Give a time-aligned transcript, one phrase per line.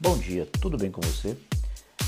[0.00, 1.38] Bom dia, tudo bem com você?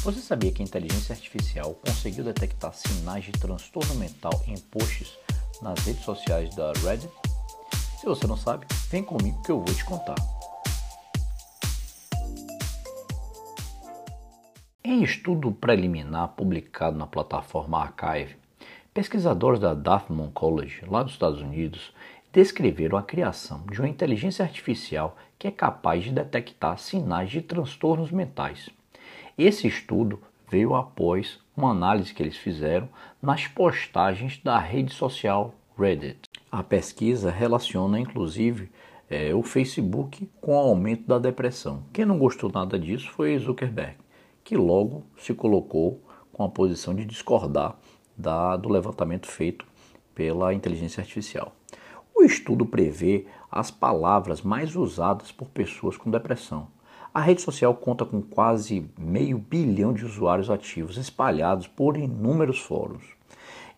[0.03, 5.17] Você sabia que a inteligência artificial conseguiu detectar sinais de transtorno mental em posts
[5.63, 7.09] nas redes sociais da Reddit?
[8.01, 10.17] Se você não sabe, vem comigo que eu vou te contar.
[14.83, 18.37] Em estudo preliminar publicado na plataforma Archive,
[18.93, 21.93] pesquisadores da Dartmouth College, lá dos Estados Unidos,
[22.37, 28.11] descreveram a criação de uma inteligência artificial que é capaz de detectar sinais de transtornos
[28.11, 28.69] mentais.
[29.39, 32.91] Esse estudo veio após uma análise que eles fizeram
[33.23, 36.29] nas postagens da rede social Reddit.
[36.53, 38.71] A pesquisa relaciona inclusive
[39.09, 41.85] é, o Facebook com o aumento da depressão.
[41.91, 43.97] Quem não gostou nada disso foi Zuckerberg,
[44.45, 46.03] que logo se colocou
[46.35, 47.79] com a posição de discordar
[48.15, 49.65] da, do levantamento feito
[50.15, 51.55] pela inteligência artificial.
[52.19, 56.69] O estudo prevê as palavras mais usadas por pessoas com depressão.
[57.13, 63.05] A rede social conta com quase meio bilhão de usuários ativos espalhados por inúmeros fóruns.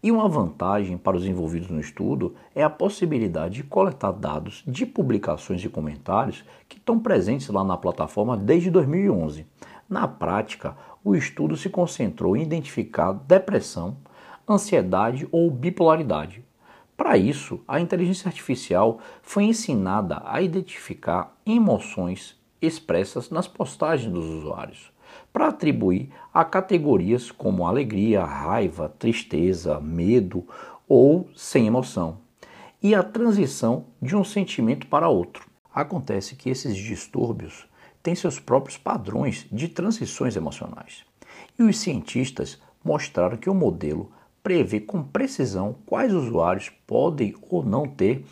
[0.00, 4.86] E uma vantagem para os envolvidos no estudo é a possibilidade de coletar dados de
[4.86, 9.44] publicações e comentários que estão presentes lá na plataforma desde 2011.
[9.88, 13.96] Na prática, o estudo se concentrou em identificar depressão,
[14.48, 16.44] ansiedade ou bipolaridade,
[16.98, 24.90] para isso, a inteligência artificial foi ensinada a identificar emoções expressas nas postagens dos usuários,
[25.32, 30.44] para atribuir a categorias como alegria, raiva, tristeza, medo
[30.88, 32.18] ou sem emoção,
[32.82, 35.46] e a transição de um sentimento para outro.
[35.72, 37.68] Acontece que esses distúrbios
[38.02, 41.04] têm seus próprios padrões de transições emocionais.
[41.56, 44.10] E os cientistas mostraram que o modelo
[44.42, 48.24] prevê com precisão quais usuários podem ou não ter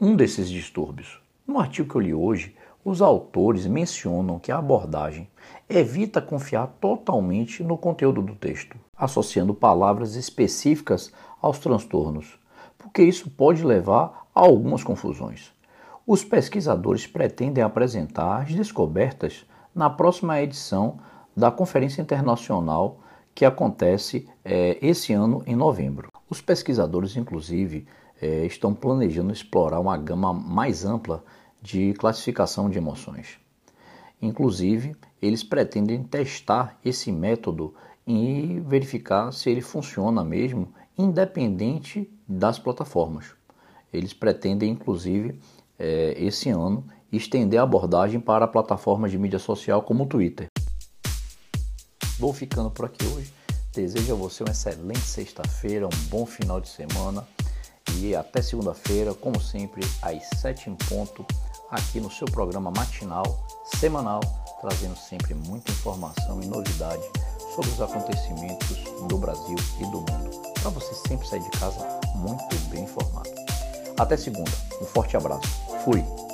[0.00, 1.20] um desses distúrbios.
[1.46, 5.28] No artigo que eu li hoje, os autores mencionam que a abordagem
[5.68, 12.38] evita confiar totalmente no conteúdo do texto, associando palavras específicas aos transtornos,
[12.78, 15.52] porque isso pode levar a algumas confusões.
[16.06, 19.44] Os pesquisadores pretendem apresentar as descobertas
[19.74, 20.98] na próxima edição
[21.36, 23.00] da Conferência Internacional
[23.40, 26.12] que acontece é, esse ano em novembro.
[26.28, 27.86] Os pesquisadores, inclusive,
[28.20, 31.24] é, estão planejando explorar uma gama mais ampla
[31.62, 33.38] de classificação de emoções.
[34.20, 37.72] Inclusive, eles pretendem testar esse método
[38.06, 40.68] e verificar se ele funciona mesmo,
[40.98, 43.32] independente das plataformas.
[43.90, 45.40] Eles pretendem, inclusive,
[45.78, 50.46] é, esse ano, estender a abordagem para plataformas de mídia social como o Twitter.
[52.20, 53.32] Vou ficando por aqui hoje.
[53.72, 57.26] Desejo a você uma excelente sexta-feira, um bom final de semana
[57.96, 61.24] e até segunda-feira, como sempre, às sete em ponto,
[61.70, 63.24] aqui no seu programa matinal,
[63.64, 64.20] semanal,
[64.60, 67.02] trazendo sempre muita informação e novidade
[67.54, 68.76] sobre os acontecimentos
[69.08, 73.30] do Brasil e do mundo, para você sempre sair de casa muito bem informado.
[73.98, 74.52] Até segunda,
[74.82, 75.48] um forte abraço.
[75.84, 76.29] Fui!